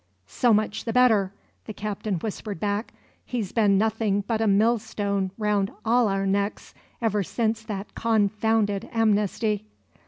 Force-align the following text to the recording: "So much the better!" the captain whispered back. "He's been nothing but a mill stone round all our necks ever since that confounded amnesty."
"So 0.25 0.51
much 0.51 0.85
the 0.85 0.93
better!" 0.93 1.31
the 1.65 1.75
captain 1.75 2.15
whispered 2.15 2.59
back. 2.59 2.91
"He's 3.23 3.51
been 3.51 3.77
nothing 3.77 4.21
but 4.21 4.41
a 4.41 4.47
mill 4.47 4.79
stone 4.79 5.29
round 5.37 5.71
all 5.85 6.07
our 6.07 6.25
necks 6.25 6.73
ever 7.03 7.21
since 7.21 7.61
that 7.61 7.93
confounded 7.93 8.89
amnesty." 8.91 9.67